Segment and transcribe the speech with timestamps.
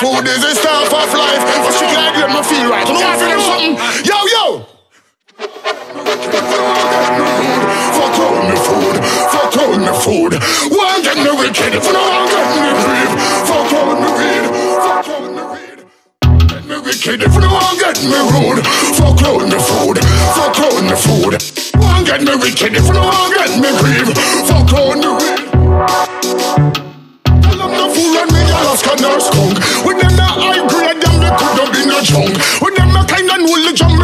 [0.00, 1.42] food is the stuff of life.
[1.64, 2.86] But she can't get me feel right.
[2.88, 3.74] What I feel something?
[4.04, 4.66] Yo, yo!
[7.96, 8.96] Fuck on the food,
[9.32, 10.32] fuck on the food.
[10.72, 13.10] One get me wicked, if no one get me grief.
[13.48, 14.44] Fuck on the weed,
[14.84, 15.78] fuck on the weed.
[16.48, 18.60] Get me wicked, if no one get me rude.
[18.96, 19.98] Fuck on the food,
[20.36, 21.32] fuck on the food.
[21.82, 24.08] One get me wicked, if no one get me grief.
[24.48, 25.40] Fuck on the weed.
[27.42, 29.56] Tell them no fool and me Alaska nurse skunk.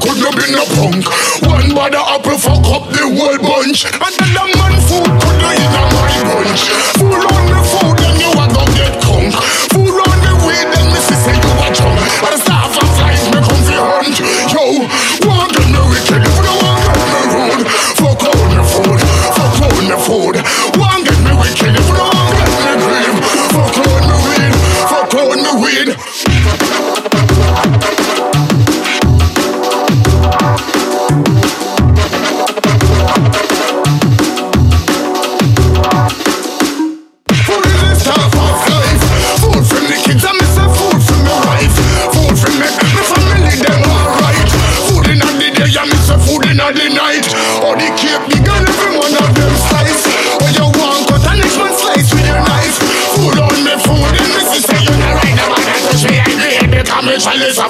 [0.00, 1.04] Could not be no punk.
[1.46, 3.84] One bad apple fuck up the whole bunch.
[3.86, 4.55] And the man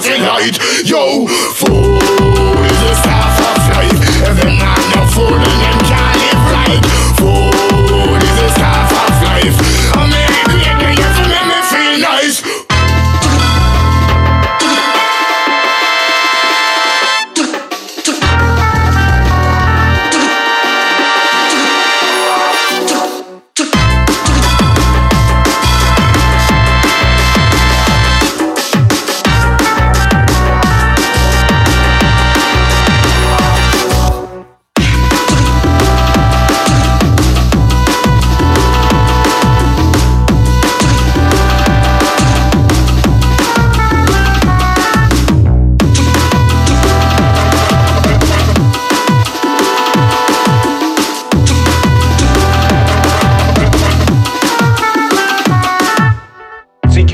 [0.05, 0.59] your light.
[0.85, 2.36] Yo, food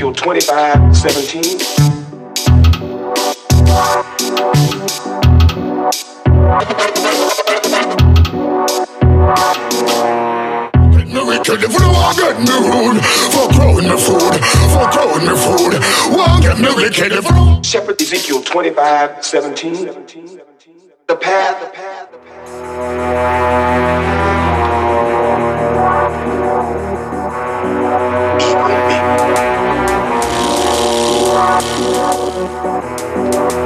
[0.03, 1.41] Ezekiel 25, 17.
[10.91, 12.99] Get me wicked if you want get me rude.
[13.31, 14.35] Fuck on the food,
[14.73, 15.73] fuck on the food.
[16.17, 17.65] Want get me wicked if.
[17.65, 19.85] Shepherd Ezekiel 25, 17.
[21.07, 23.52] The path, the path, the path.
[32.63, 33.62] Música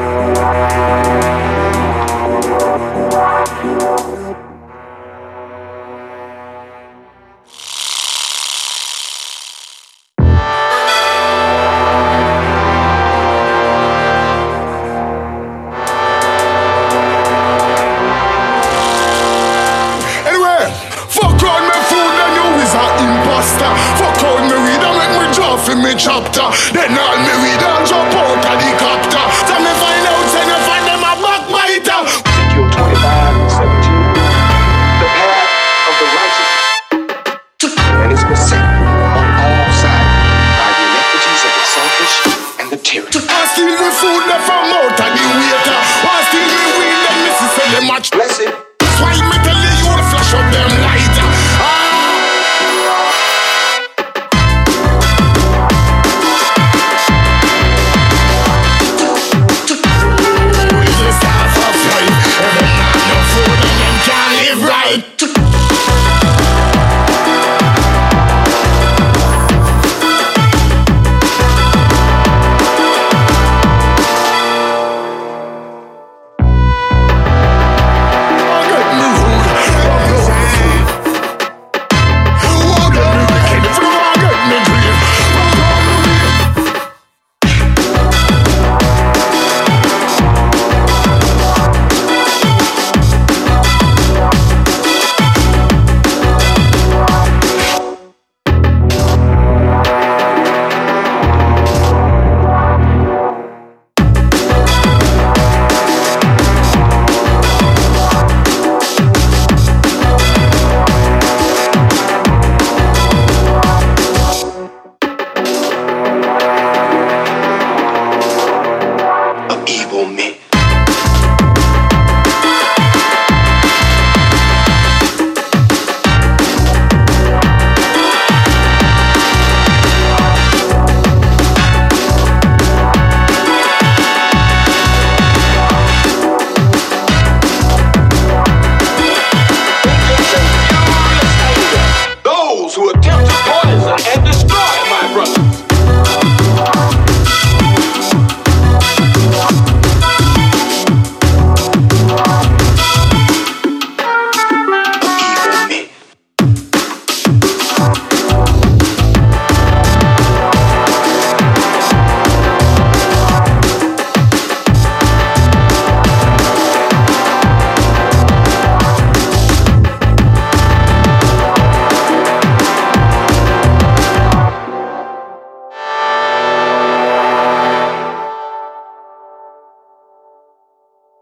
[25.68, 26.48] off in me chapter.
[26.74, 29.26] Then all me weed all jump out of the copter.
[29.48, 32.02] Tell me find out, say me find them a backbiter.
[32.08, 33.92] Ezekiel 25, 17.
[35.00, 35.52] The path
[35.88, 36.52] of the righteous.
[37.68, 40.16] And it's beset on all sides
[40.56, 42.16] by the inequities of the selfish
[42.60, 43.16] and the tyrant.
[43.18, 45.80] I steal the food that from out the waiter.
[46.08, 48.08] I steal the weed and misses and the match.